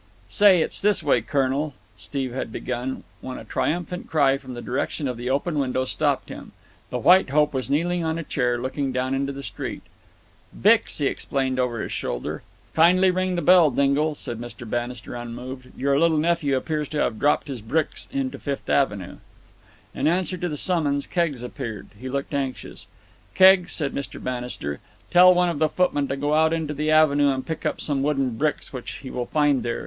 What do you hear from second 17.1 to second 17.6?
dropped